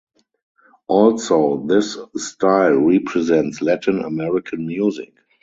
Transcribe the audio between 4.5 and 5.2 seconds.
music.